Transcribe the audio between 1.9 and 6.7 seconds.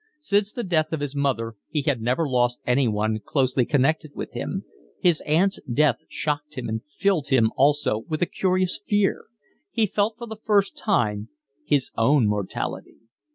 never lost anyone closely connected with him; his aunt's death shocked him